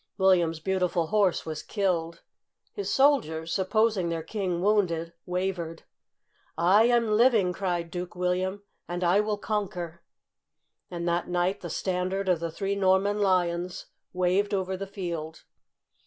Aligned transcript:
William's 0.17 0.59
beautiful 0.59 1.05
horse 1.05 1.45
was 1.45 1.61
killed. 1.61 2.23
His 2.73 2.91
soldiers, 2.91 3.53
sup 3.53 3.69
posing 3.69 4.09
their 4.09 4.23
king 4.23 4.59
wounded, 4.59 5.13
wavered." 5.27 5.83
I 6.57 6.85
am 6.85 7.05
living," 7.05 7.53
cried 7.53 7.91
Duke 7.91 8.15
William, 8.15 8.63
"and 8.87 9.03
I 9.03 9.19
will 9.19 9.37
conquer!" 9.37 10.01
And 10.89 11.07
that 11.07 11.27
night 11.27 11.61
the 11.61 11.69
standard 11.69 12.29
of 12.29 12.39
the 12.39 12.49
Three 12.49 12.75
Norman 12.75 13.19
Lions 13.19 13.85
waved 14.11 14.55
over 14.55 14.75
the 14.75 14.87
field. 14.87 15.43